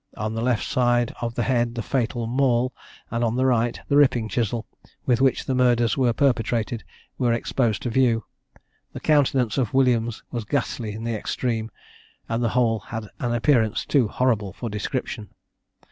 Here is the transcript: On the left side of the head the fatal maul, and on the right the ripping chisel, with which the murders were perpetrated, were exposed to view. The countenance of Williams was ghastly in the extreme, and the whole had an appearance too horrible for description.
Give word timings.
On 0.17 0.33
the 0.33 0.41
left 0.41 0.65
side 0.65 1.13
of 1.21 1.35
the 1.35 1.43
head 1.43 1.75
the 1.75 1.83
fatal 1.83 2.25
maul, 2.25 2.73
and 3.11 3.23
on 3.23 3.35
the 3.35 3.45
right 3.45 3.79
the 3.87 3.97
ripping 3.97 4.27
chisel, 4.29 4.65
with 5.05 5.21
which 5.21 5.45
the 5.45 5.53
murders 5.53 5.95
were 5.95 6.11
perpetrated, 6.11 6.83
were 7.19 7.31
exposed 7.33 7.83
to 7.83 7.91
view. 7.91 8.25
The 8.93 8.99
countenance 8.99 9.59
of 9.59 9.75
Williams 9.75 10.23
was 10.31 10.43
ghastly 10.43 10.93
in 10.93 11.03
the 11.03 11.13
extreme, 11.15 11.69
and 12.27 12.43
the 12.43 12.49
whole 12.57 12.79
had 12.79 13.09
an 13.19 13.31
appearance 13.35 13.85
too 13.85 14.07
horrible 14.07 14.53
for 14.53 14.71
description. 14.71 15.29